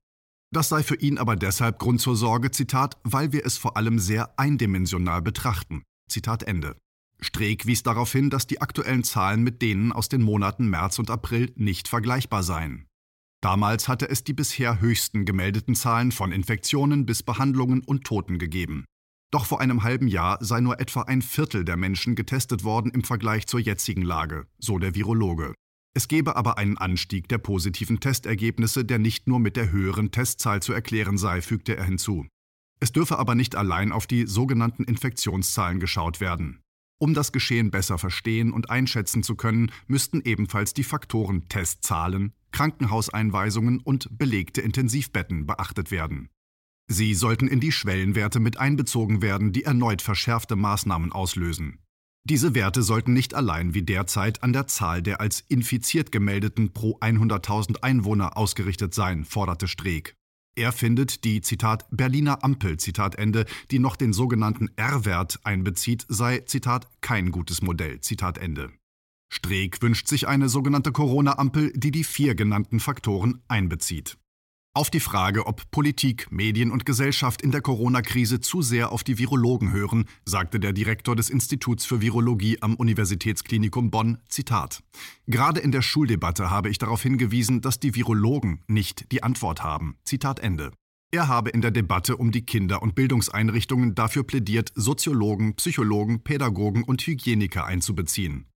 Das 0.53 0.69
sei 0.69 0.83
für 0.83 0.95
ihn 0.98 1.17
aber 1.17 1.36
deshalb 1.36 1.79
Grund 1.79 2.00
zur 2.00 2.15
Sorge, 2.15 2.51
Zitat, 2.51 3.00
weil 3.03 3.31
wir 3.31 3.43
es 3.43 3.57
vor 3.57 3.75
allem 3.75 3.98
sehr 3.98 4.38
eindimensional 4.39 5.24
betrachten. 5.24 5.81
Zitat 6.07 6.43
Ende. 6.43 6.77
Streeck 7.19 7.65
wies 7.65 7.81
darauf 7.81 8.12
hin, 8.12 8.29
dass 8.29 8.45
die 8.45 8.62
aktuellen 8.62 9.03
Zahlen 9.03 9.41
mit 9.41 9.63
denen 9.63 9.91
aus 9.91 10.10
den 10.10 10.22
Monaten 10.22 10.67
März 10.67 11.00
und 11.00 11.10
April 11.10 11.51
nicht 11.55 11.88
vergleichbar 11.88 12.43
seien. 12.43 12.86
Damals 13.41 13.88
hatte 13.88 14.07
es 14.07 14.24
die 14.24 14.33
bisher 14.33 14.79
höchsten 14.79 15.25
gemeldeten 15.25 15.74
Zahlen 15.74 16.12
von 16.12 16.31
Infektionen 16.31 17.07
bis 17.07 17.24
Behandlungen 17.24 17.81
und 17.83 18.03
Toten 18.03 18.38
gegeben. 18.38 18.86
Doch 19.31 19.48
vor 19.48 19.60
einem 19.60 19.81
halben 19.81 20.07
Jahr 20.07 20.38
sei 20.39 20.60
nur 20.60 20.79
etwa 20.79 21.01
ein 21.01 21.24
Viertel 21.24 21.65
der 21.65 21.77
Menschen 21.77 22.13
getestet 22.13 22.63
worden 22.63 22.91
im 22.91 23.03
Vergleich 23.03 23.48
zur 23.48 23.60
jetzigen 23.60 24.03
Lage, 24.03 24.45
so 24.60 24.77
der 24.77 24.93
Virologe. 24.93 25.55
Es 25.95 26.07
gebe 26.07 26.35
aber 26.35 26.57
einen 26.57 26.77
Anstieg 26.77 27.29
der 27.29 27.38
positiven 27.38 28.00
Testergebnisse, 28.00 28.83
der 28.83 28.97
nicht 28.97 29.27
nur 29.27 29.39
mit 29.39 29.55
der 29.55 29.71
höheren 29.71 30.12
Testzahl 30.12 30.62
zu 30.62 30.73
erklären 30.73 31.17
sei, 31.17 31.41
fügte 31.41 31.75
er 31.77 31.85
hinzu. 31.85 32.25
Es 32.79 32.91
dürfe 32.91 33.19
aber 33.19 33.35
nicht 33.35 33.55
allein 33.55 33.91
auf 33.91 34.07
die 34.07 34.25
sogenannten 34.25 34.83
Infektionszahlen 34.83 35.79
geschaut 35.79 36.19
werden. 36.19 36.62
Um 37.00 37.13
das 37.13 37.31
Geschehen 37.31 37.69
besser 37.69 37.97
verstehen 37.97 38.51
und 38.51 38.69
einschätzen 38.69 39.23
zu 39.23 39.35
können, 39.35 39.71
müssten 39.88 40.21
ebenfalls 40.23 40.73
die 40.73 40.83
Faktoren 40.83 41.47
Testzahlen, 41.47 42.33
Krankenhauseinweisungen 42.51 43.79
und 43.79 44.17
belegte 44.17 44.62
Intensivbetten 44.62 45.45
beachtet 45.45 45.91
werden. 45.91 46.29
Sie 46.88 47.13
sollten 47.13 47.47
in 47.47 47.59
die 47.59 47.71
Schwellenwerte 47.71 48.39
mit 48.39 48.57
einbezogen 48.57 49.21
werden, 49.21 49.51
die 49.51 49.63
erneut 49.63 50.01
verschärfte 50.01 50.55
Maßnahmen 50.55 51.12
auslösen. 51.12 51.83
Diese 52.25 52.56
Werte 52.56 52.84
sollten 52.84 53.12
nicht 53.12 53.34
allein 53.34 53.74
wie 53.74 53.84
derzeit 53.84 54.44
an 54.44 54.53
der 54.53 54.65
Zahl 54.68 55.01
der 55.01 55.20
als 55.20 55.42
infiziert 55.42 56.12
gemeldeten 56.13 56.72
pro 56.72 56.98
100.000 57.00 57.84
Einwohner 57.84 58.38
ausgerichtet 58.38 58.94
sein, 58.94 59.25
forderte 59.25 59.68
Streeck. 59.68 60.15
Er 60.56 60.72
findet, 60.72 61.25
die 61.25 61.42
Zitat 61.42 61.86
Berliner 61.92 62.44
Ampel, 62.44 62.77
Zitat 62.77 63.15
Ende, 63.15 63.46
die 63.72 63.80
noch 63.80 63.98
den 63.98 64.13
sogenannten 64.13 64.70
R-Wert 64.77 65.39
einbezieht, 65.44 66.06
sei 66.08 66.39
Zitat 66.39 66.88
kein 67.01 67.32
gutes 67.32 67.62
Modell, 67.62 68.00
Zitat 68.00 68.38
Ende. 68.38 68.72
Streeck 69.34 69.82
wünscht 69.82 70.08
sich 70.08 70.27
eine 70.27 70.48
sogenannte 70.48 70.92
Corona-Ampel, 70.92 71.74
die 71.75 71.92
die 71.92 72.03
vier 72.03 72.36
genannten 72.36 72.80
Faktoren 72.80 73.42
einbezieht. 73.48 74.18
Auf 74.75 74.89
die 74.89 75.00
Frage, 75.00 75.46
ob 75.46 75.70
Politik, 75.70 76.32
Medien 76.32 76.72
und 76.72 76.84
Gesellschaft 76.84 77.44
in 77.44 77.51
der 77.51 77.62
Corona-Krise 77.62 78.39
zu 78.39 78.63
sehr 78.63 78.92
auf 78.92 79.03
die 79.03 79.20
Virologen 79.20 79.72
hören, 79.72 80.06
sagte 80.25 80.60
der 80.60 80.74
Direktor 80.74 81.15
des 81.15 81.30
Instituts 81.30 81.86
für 81.86 82.01
Virologie 82.01 82.58
am 82.60 82.74
Universitätsklinikum 82.74 83.92
Bonn, 83.92 84.18
Zitat, 84.30 84.82
Gerade 85.27 85.60
in 85.60 85.72
der 85.72 85.84
Schuldebatte 85.84 86.50
habe 86.50 86.70
ich 86.72 86.80
darauf 86.80 87.03
hingewiesen, 87.03 87.62
dass 87.62 87.80
die 87.80 87.94
Virologen 87.94 88.63
nicht 88.65 89.12
die 89.12 89.22
Antwort 89.22 89.62
haben. 89.62 89.96
Zitat 90.06 90.39
Ende. 90.39 90.72
Er 91.12 91.27
habe 91.27 91.51
in 91.51 91.62
der 91.62 91.70
Debatte 91.70 92.18
um 92.18 92.32
die 92.32 92.44
Kinder- 92.44 92.82
und 92.82 92.96
Bildungseinrichtungen 92.96 93.94
dafür 93.94 94.24
plädiert, 94.24 94.72
Soziologen, 94.74 95.53
Psychologen, 95.53 96.24
Pädagogen 96.24 96.84
und 96.84 97.06
Hygieniker 97.06 97.65
einzubeziehen. 97.65 98.48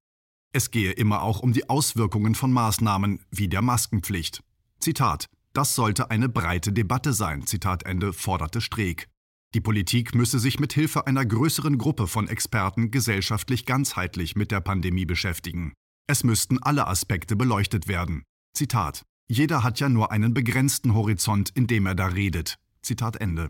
Es 0.52 0.72
gehe 0.72 0.94
immer 0.94 1.22
auch 1.22 1.42
um 1.42 1.54
die 1.54 1.70
Auswirkungen 1.70 2.34
von 2.34 2.52
Maßnahmen 2.52 3.20
wie 3.30 3.50
der 3.50 3.62
Maskenpflicht. 3.62 4.42
Zitat 4.80 5.28
das 5.58 5.74
sollte 5.74 6.12
eine 6.12 6.30
breite 6.30 6.72
Debatte 6.72 7.14
sein, 7.14 7.48
Zitat 7.48 7.82
Ende, 7.82 8.14
forderte 8.14 8.62
Streeck. 8.62 9.08
Die 9.56 9.60
Politik 9.60 10.14
müsse 10.14 10.38
sich 10.38 10.60
mit 10.60 10.72
Hilfe 10.72 11.08
einer 11.08 11.26
größeren 11.26 11.80
Gruppe 11.80 12.06
von 12.06 12.28
Experten 12.28 12.92
gesellschaftlich 12.92 13.66
ganzheitlich 13.66 14.36
mit 14.36 14.52
der 14.52 14.62
Pandemie 14.62 15.08
beschäftigen. 15.08 15.74
Es 16.06 16.24
müssten 16.24 16.62
alle 16.62 16.86
Aspekte 16.86 17.36
beleuchtet 17.36 17.88
werden. 17.88 18.22
Zitat: 18.54 19.04
Jeder 19.32 19.64
hat 19.64 19.80
ja 19.80 19.90
nur 19.90 20.12
einen 20.12 20.36
begrenzten 20.36 20.94
Horizont, 20.94 21.50
in 21.50 21.66
dem 21.66 21.88
er 21.88 21.96
da 21.96 22.06
redet. 22.06 22.60
Zitat 22.84 23.16
Ende. 23.16 23.50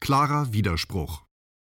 Klarer 0.00 0.52
Widerspruch. 0.52 1.22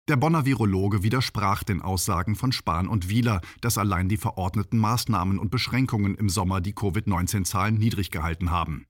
Der 0.08 0.16
Bonner 0.16 0.46
Virologe 0.46 1.02
widersprach 1.02 1.64
den 1.64 1.82
Aussagen 1.82 2.34
von 2.34 2.50
Spahn 2.50 2.88
und 2.88 3.10
Wieler, 3.10 3.42
dass 3.60 3.76
allein 3.76 4.08
die 4.08 4.16
verordneten 4.16 4.78
Maßnahmen 4.78 5.38
und 5.38 5.50
Beschränkungen 5.50 6.14
im 6.14 6.30
Sommer 6.30 6.62
die 6.62 6.72
Covid-19-Zahlen 6.72 7.74
niedrig 7.74 8.10
gehalten 8.10 8.50
haben. 8.50 8.86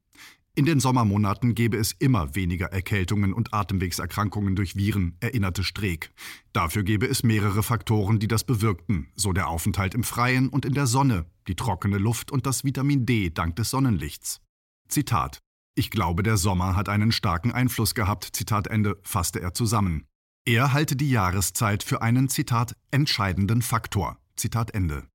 In 0.56 0.66
den 0.66 0.78
Sommermonaten 0.78 1.56
gebe 1.56 1.76
es 1.76 1.90
immer 1.90 2.36
weniger 2.36 2.66
Erkältungen 2.66 3.32
und 3.32 3.52
Atemwegserkrankungen 3.52 4.54
durch 4.54 4.76
Viren, 4.76 5.16
erinnerte 5.18 5.64
Streeck. 5.64 6.12
Dafür 6.52 6.84
gebe 6.84 7.06
es 7.06 7.24
mehrere 7.24 7.64
Faktoren, 7.64 8.20
die 8.20 8.28
das 8.28 8.44
bewirkten, 8.44 9.08
so 9.16 9.32
der 9.32 9.48
Aufenthalt 9.48 9.94
im 9.94 10.04
Freien 10.04 10.48
und 10.48 10.64
in 10.64 10.74
der 10.74 10.86
Sonne, 10.86 11.26
die 11.48 11.56
trockene 11.56 11.98
Luft 11.98 12.30
und 12.30 12.46
das 12.46 12.62
Vitamin 12.62 13.04
D 13.04 13.30
dank 13.30 13.56
des 13.56 13.70
Sonnenlichts. 13.70 14.42
Zitat 14.88 15.40
Ich 15.74 15.90
glaube, 15.90 16.22
der 16.22 16.36
Sommer 16.36 16.76
hat 16.76 16.88
einen 16.88 17.10
starken 17.10 17.50
Einfluss 17.50 17.96
gehabt, 17.96 18.28
Zitat 18.32 18.68
Ende, 18.68 18.96
fasste 19.02 19.40
er 19.40 19.54
zusammen. 19.54 20.06
Er 20.44 20.72
halte 20.72 20.94
die 20.94 21.10
Jahreszeit 21.10 21.82
für 21.82 22.00
einen, 22.00 22.28
Zitat, 22.28 22.76
entscheidenden 22.92 23.60
Faktor. 23.60 24.18
Zitat 24.36 24.70
Ende. 24.72 25.08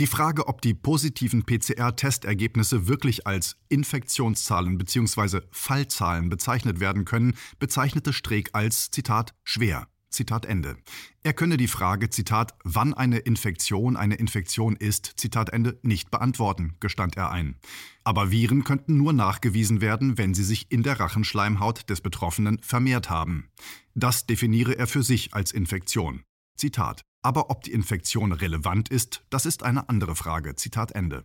Die 0.00 0.08
Frage, 0.08 0.48
ob 0.48 0.60
die 0.60 0.74
positiven 0.74 1.44
PCR-Testergebnisse 1.46 2.88
wirklich 2.88 3.28
als 3.28 3.58
Infektionszahlen 3.68 4.76
bzw. 4.76 5.42
Fallzahlen 5.52 6.30
bezeichnet 6.30 6.80
werden 6.80 7.04
können, 7.04 7.36
bezeichnete 7.60 8.12
Streeck 8.12 8.50
als 8.54 8.90
Zitat 8.90 9.36
schwer. 9.44 9.86
Zitat 10.10 10.46
Ende. 10.46 10.76
Er 11.22 11.32
könne 11.32 11.56
die 11.56 11.68
Frage, 11.68 12.10
Zitat, 12.10 12.56
wann 12.64 12.92
eine 12.92 13.18
Infektion 13.18 13.96
eine 13.96 14.16
Infektion 14.16 14.74
ist, 14.74 15.12
Zitat 15.16 15.50
Ende, 15.50 15.78
nicht 15.82 16.10
beantworten, 16.10 16.74
gestand 16.80 17.16
er 17.16 17.30
ein. 17.30 17.56
Aber 18.02 18.32
Viren 18.32 18.64
könnten 18.64 18.96
nur 18.96 19.12
nachgewiesen 19.12 19.80
werden, 19.80 20.18
wenn 20.18 20.34
sie 20.34 20.44
sich 20.44 20.72
in 20.72 20.82
der 20.82 20.98
Rachenschleimhaut 20.98 21.88
des 21.88 22.00
Betroffenen 22.00 22.58
vermehrt 22.60 23.10
haben. 23.10 23.48
Das 23.94 24.26
definiere 24.26 24.76
er 24.76 24.88
für 24.88 25.04
sich 25.04 25.34
als 25.34 25.52
Infektion. 25.52 26.24
Zitat. 26.56 27.04
Aber 27.24 27.48
ob 27.48 27.62
die 27.62 27.72
Infektion 27.72 28.32
relevant 28.32 28.90
ist, 28.90 29.24
das 29.30 29.46
ist 29.46 29.62
eine 29.62 29.88
andere 29.88 30.14
Frage. 30.14 30.56
Zitat 30.56 30.92
Ende. 30.92 31.24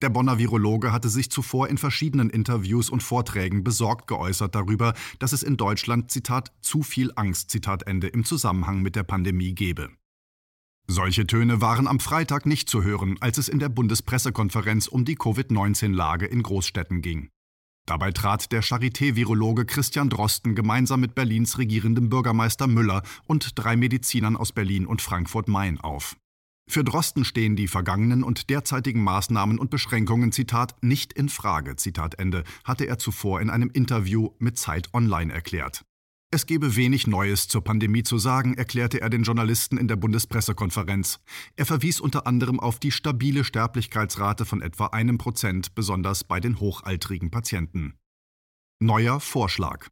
Der 0.00 0.08
Bonner 0.08 0.38
Virologe 0.38 0.92
hatte 0.92 1.08
sich 1.08 1.30
zuvor 1.30 1.68
in 1.68 1.76
verschiedenen 1.76 2.30
Interviews 2.30 2.88
und 2.88 3.02
Vorträgen 3.02 3.64
besorgt 3.64 4.06
geäußert 4.06 4.54
darüber, 4.54 4.94
dass 5.18 5.32
es 5.32 5.42
in 5.42 5.56
Deutschland, 5.56 6.10
Zitat, 6.10 6.52
zu 6.62 6.82
viel 6.82 7.12
Angst, 7.16 7.50
Zitat 7.50 7.82
Ende, 7.82 8.06
im 8.06 8.24
Zusammenhang 8.24 8.80
mit 8.80 8.94
der 8.94 9.02
Pandemie 9.02 9.52
gebe. 9.52 9.90
Solche 10.86 11.26
Töne 11.26 11.60
waren 11.60 11.86
am 11.88 12.00
Freitag 12.00 12.46
nicht 12.46 12.70
zu 12.70 12.82
hören, 12.82 13.16
als 13.20 13.36
es 13.36 13.48
in 13.48 13.58
der 13.58 13.68
Bundespressekonferenz 13.68 14.86
um 14.86 15.04
die 15.04 15.16
Covid-19-Lage 15.16 16.26
in 16.26 16.42
Großstädten 16.42 17.02
ging. 17.02 17.28
Dabei 17.90 18.12
trat 18.12 18.52
der 18.52 18.62
Charité-Virologe 18.62 19.64
Christian 19.64 20.10
Drosten 20.10 20.54
gemeinsam 20.54 21.00
mit 21.00 21.16
Berlins 21.16 21.58
regierendem 21.58 22.08
Bürgermeister 22.08 22.68
Müller 22.68 23.02
und 23.26 23.58
drei 23.58 23.74
Medizinern 23.74 24.36
aus 24.36 24.52
Berlin 24.52 24.86
und 24.86 25.02
Frankfurt-Main 25.02 25.80
auf. 25.80 26.14
Für 26.68 26.84
Drosten 26.84 27.24
stehen 27.24 27.56
die 27.56 27.66
vergangenen 27.66 28.22
und 28.22 28.48
derzeitigen 28.48 29.02
Maßnahmen 29.02 29.58
und 29.58 29.70
Beschränkungen, 29.70 30.30
Zitat, 30.30 30.76
nicht 30.82 31.12
in 31.14 31.28
Frage, 31.28 31.74
Zitat 31.74 32.20
Ende, 32.20 32.44
hatte 32.62 32.86
er 32.86 32.98
zuvor 32.98 33.40
in 33.40 33.50
einem 33.50 33.70
Interview 33.70 34.30
mit 34.38 34.56
Zeit 34.56 34.94
Online 34.94 35.32
erklärt. 35.32 35.84
Es 36.32 36.46
gebe 36.46 36.76
wenig 36.76 37.08
Neues 37.08 37.48
zur 37.48 37.64
Pandemie 37.64 38.04
zu 38.04 38.16
sagen, 38.16 38.54
erklärte 38.54 39.00
er 39.00 39.10
den 39.10 39.24
Journalisten 39.24 39.76
in 39.76 39.88
der 39.88 39.96
Bundespressekonferenz. 39.96 41.18
Er 41.56 41.66
verwies 41.66 42.00
unter 42.00 42.24
anderem 42.24 42.60
auf 42.60 42.78
die 42.78 42.92
stabile 42.92 43.42
Sterblichkeitsrate 43.42 44.44
von 44.44 44.62
etwa 44.62 44.86
einem 44.86 45.18
Prozent, 45.18 45.74
besonders 45.74 46.22
bei 46.22 46.38
den 46.38 46.60
hochaltrigen 46.60 47.32
Patienten. 47.32 47.94
Neuer 48.78 49.18
Vorschlag. 49.18 49.88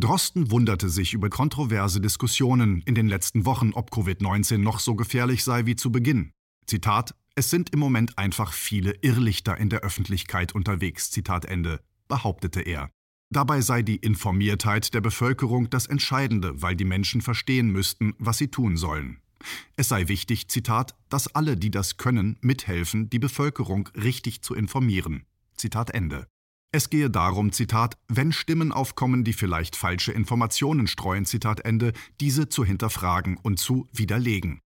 Drosten 0.00 0.52
wunderte 0.52 0.88
sich 0.88 1.12
über 1.12 1.28
kontroverse 1.28 2.00
Diskussionen 2.00 2.82
in 2.82 2.94
den 2.94 3.08
letzten 3.08 3.44
Wochen, 3.44 3.72
ob 3.72 3.90
Covid-19 3.90 4.58
noch 4.58 4.78
so 4.78 4.94
gefährlich 4.94 5.42
sei 5.42 5.66
wie 5.66 5.74
zu 5.74 5.90
Beginn. 5.90 6.30
Zitat: 6.66 7.16
Es 7.34 7.50
sind 7.50 7.70
im 7.70 7.80
Moment 7.80 8.16
einfach 8.16 8.52
viele 8.52 8.92
Irrlichter 9.02 9.58
in 9.58 9.70
der 9.70 9.80
Öffentlichkeit 9.80 10.54
unterwegs, 10.54 11.10
Zitat 11.10 11.46
Ende, 11.46 11.80
behauptete 12.06 12.60
er. 12.60 12.90
Dabei 13.32 13.60
sei 13.60 13.82
die 13.82 13.96
Informiertheit 13.96 14.92
der 14.92 15.00
Bevölkerung 15.00 15.70
das 15.70 15.86
Entscheidende, 15.86 16.60
weil 16.62 16.74
die 16.74 16.84
Menschen 16.84 17.20
verstehen 17.20 17.70
müssten, 17.70 18.14
was 18.18 18.38
sie 18.38 18.48
tun 18.48 18.76
sollen. 18.76 19.20
Es 19.76 19.88
sei 19.88 20.08
wichtig, 20.08 20.48
Zitat, 20.48 20.96
dass 21.08 21.28
alle, 21.34 21.56
die 21.56 21.70
das 21.70 21.96
können, 21.96 22.36
mithelfen, 22.40 23.08
die 23.08 23.20
Bevölkerung 23.20 23.88
richtig 23.94 24.42
zu 24.42 24.54
informieren. 24.54 25.24
Zitat 25.56 25.90
Ende. 25.90 26.26
Es 26.72 26.90
gehe 26.90 27.08
darum, 27.08 27.52
Zitat, 27.52 27.98
wenn 28.08 28.32
Stimmen 28.32 28.72
aufkommen, 28.72 29.24
die 29.24 29.32
vielleicht 29.32 29.76
falsche 29.76 30.12
Informationen 30.12 30.88
streuen, 30.88 31.24
Zitat 31.24 31.60
Ende, 31.60 31.92
diese 32.20 32.48
zu 32.48 32.64
hinterfragen 32.64 33.36
und 33.36 33.58
zu 33.58 33.88
widerlegen. 33.92 34.60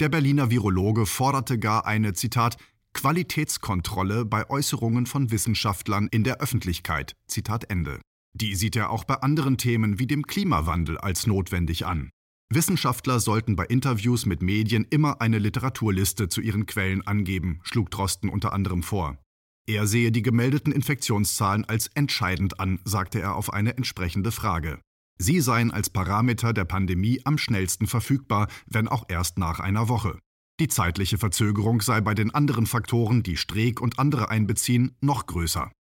Der 0.00 0.08
Berliner 0.08 0.50
Virologe 0.50 1.06
forderte 1.06 1.58
gar 1.58 1.86
eine, 1.86 2.14
Zitat, 2.14 2.56
Qualitätskontrolle 2.94 4.24
bei 4.24 4.48
Äußerungen 4.48 5.06
von 5.06 5.30
Wissenschaftlern 5.30 6.08
in 6.10 6.24
der 6.24 6.40
Öffentlichkeit. 6.40 7.14
Zitat 7.26 7.70
Ende. 7.70 8.00
Die 8.34 8.54
sieht 8.54 8.76
er 8.76 8.90
auch 8.90 9.04
bei 9.04 9.16
anderen 9.16 9.58
Themen 9.58 9.98
wie 9.98 10.06
dem 10.06 10.26
Klimawandel 10.26 10.98
als 10.98 11.26
notwendig 11.26 11.84
an. 11.84 12.10
Wissenschaftler 12.54 13.18
sollten 13.18 13.56
bei 13.56 13.64
Interviews 13.64 14.26
mit 14.26 14.42
Medien 14.42 14.86
immer 14.90 15.20
eine 15.20 15.38
Literaturliste 15.38 16.28
zu 16.28 16.40
ihren 16.40 16.66
Quellen 16.66 17.06
angeben, 17.06 17.60
schlug 17.62 17.90
Drosten 17.90 18.28
unter 18.28 18.52
anderem 18.52 18.82
vor. 18.82 19.18
Er 19.66 19.86
sehe 19.86 20.12
die 20.12 20.22
gemeldeten 20.22 20.72
Infektionszahlen 20.72 21.64
als 21.64 21.88
entscheidend 21.94 22.60
an, 22.60 22.80
sagte 22.84 23.20
er 23.20 23.36
auf 23.36 23.52
eine 23.52 23.76
entsprechende 23.76 24.32
Frage. 24.32 24.80
Sie 25.18 25.40
seien 25.40 25.70
als 25.70 25.88
Parameter 25.88 26.52
der 26.52 26.64
Pandemie 26.64 27.20
am 27.24 27.38
schnellsten 27.38 27.86
verfügbar, 27.86 28.48
wenn 28.66 28.88
auch 28.88 29.04
erst 29.08 29.38
nach 29.38 29.60
einer 29.60 29.88
Woche. 29.88 30.18
Die 30.62 30.68
zeitliche 30.68 31.18
Verzögerung 31.18 31.80
sei 31.80 32.00
bei 32.00 32.14
den 32.14 32.32
anderen 32.32 32.66
Faktoren, 32.66 33.24
die 33.24 33.36
Streeck 33.36 33.80
und 33.80 33.98
andere 33.98 34.30
einbeziehen, 34.30 34.94
noch 35.00 35.26
größer. 35.26 35.72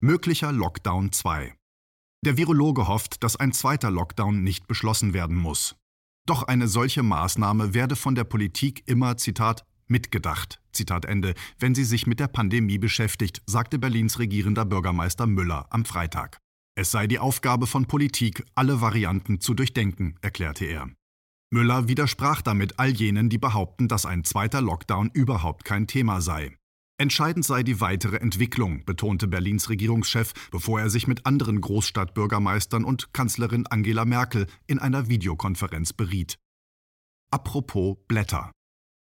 Möglicher 0.00 0.52
Lockdown 0.52 1.10
2 1.10 1.52
Der 2.24 2.36
Virologe 2.36 2.86
hofft, 2.86 3.24
dass 3.24 3.34
ein 3.34 3.52
zweiter 3.52 3.90
Lockdown 3.90 4.44
nicht 4.44 4.68
beschlossen 4.68 5.14
werden 5.14 5.36
muss. 5.36 5.74
Doch 6.26 6.44
eine 6.44 6.68
solche 6.68 7.02
Maßnahme 7.02 7.74
werde 7.74 7.96
von 7.96 8.14
der 8.14 8.22
Politik 8.22 8.84
immer, 8.86 9.16
Zitat, 9.16 9.64
mitgedacht. 9.88 10.60
Zitat 10.70 11.04
Ende, 11.04 11.34
wenn 11.58 11.74
sie 11.74 11.82
sich 11.82 12.06
mit 12.06 12.20
der 12.20 12.28
Pandemie 12.28 12.78
beschäftigt, 12.78 13.42
sagte 13.46 13.80
Berlins 13.80 14.20
regierender 14.20 14.64
Bürgermeister 14.64 15.26
Müller 15.26 15.66
am 15.70 15.84
Freitag. 15.84 16.38
Es 16.76 16.92
sei 16.92 17.08
die 17.08 17.18
Aufgabe 17.18 17.66
von 17.66 17.86
Politik, 17.86 18.44
alle 18.54 18.80
Varianten 18.80 19.40
zu 19.40 19.54
durchdenken, 19.54 20.14
erklärte 20.22 20.66
er. 20.66 20.88
Müller 21.50 21.88
widersprach 21.88 22.42
damit 22.42 22.78
all 22.78 22.90
jenen, 22.90 23.30
die 23.30 23.38
behaupten, 23.38 23.88
dass 23.88 24.04
ein 24.04 24.24
zweiter 24.24 24.60
Lockdown 24.60 25.10
überhaupt 25.14 25.64
kein 25.64 25.86
Thema 25.86 26.20
sei. 26.20 26.54
Entscheidend 27.00 27.44
sei 27.44 27.62
die 27.62 27.80
weitere 27.80 28.16
Entwicklung, 28.16 28.84
betonte 28.84 29.28
Berlins 29.28 29.70
Regierungschef, 29.70 30.32
bevor 30.50 30.80
er 30.80 30.90
sich 30.90 31.06
mit 31.06 31.26
anderen 31.26 31.60
Großstadtbürgermeistern 31.60 32.84
und 32.84 33.12
Kanzlerin 33.14 33.66
Angela 33.68 34.04
Merkel 34.04 34.46
in 34.66 34.78
einer 34.78 35.08
Videokonferenz 35.08 35.92
beriet. 35.92 36.38
Apropos 37.30 37.96
Blätter. 38.08 38.50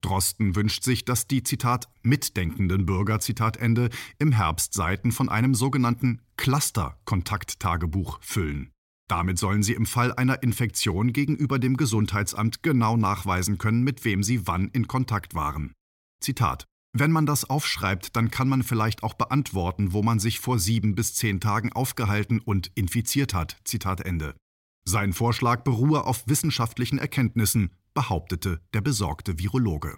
Drosten 0.03 0.55
wünscht 0.55 0.83
sich, 0.83 1.05
dass 1.05 1.27
die 1.27 1.41
Zitat 1.41 1.89
mitdenkenden 2.03 2.85
Bürger 2.85 3.19
Zitat 3.19 3.57
Ende 3.57 3.89
im 4.19 4.31
Herbst 4.31 4.73
Seiten 4.73 5.11
von 5.11 5.27
einem 5.27 5.55
sogenannten 5.55 6.21
Cluster-Kontakttagebuch 6.37 8.19
füllen. 8.21 8.71
Damit 9.07 9.39
sollen 9.39 9.63
sie 9.63 9.73
im 9.73 9.85
Fall 9.85 10.13
einer 10.13 10.43
Infektion 10.43 11.13
gegenüber 11.13 11.59
dem 11.59 11.77
Gesundheitsamt 11.77 12.61
genau 12.61 12.97
nachweisen 12.97 13.57
können, 13.57 13.83
mit 13.83 14.03
wem 14.03 14.23
sie 14.23 14.47
wann 14.47 14.67
in 14.69 14.87
Kontakt 14.87 15.33
waren. 15.33 15.73
Zitat 16.21 16.67
wenn 16.99 17.11
man 17.11 17.27
das 17.27 17.47
aufschreibt, 17.47 18.15
dann 18.15 18.31
kann 18.31 18.49
man 18.49 18.63
vielleicht 18.63 19.03
auch 19.03 19.13
beantworten, 19.13 19.93
wo 19.93 20.01
man 20.01 20.19
sich 20.19 20.39
vor 20.39 20.57
sieben 20.57 20.95
bis 20.95 21.13
zehn 21.13 21.39
Tagen 21.39 21.71
aufgehalten 21.71 22.39
und 22.39 22.71
infiziert 22.73 23.35
hat. 23.35 23.57
Zitat 23.65 24.01
Ende. 24.01 24.35
Sein 24.83 25.13
Vorschlag 25.13 25.63
beruhe 25.63 26.05
auf 26.05 26.23
wissenschaftlichen 26.27 26.97
Erkenntnissen, 26.97 27.71
behauptete 27.93 28.61
der 28.73 28.81
besorgte 28.81 29.37
Virologe. 29.37 29.97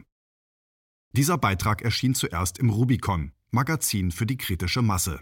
Dieser 1.14 1.38
Beitrag 1.38 1.84
erschien 1.84 2.16
zuerst 2.16 2.58
im 2.58 2.70
Rubicon, 2.70 3.32
Magazin 3.52 4.12
für 4.12 4.26
die 4.26 4.38
kritische 4.38 4.82
Masse. 4.82 5.22